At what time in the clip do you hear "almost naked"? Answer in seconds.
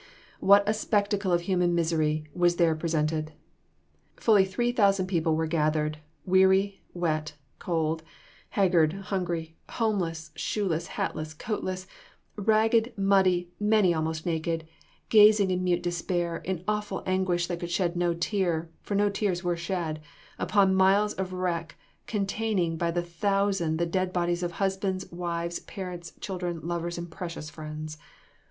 13.93-14.67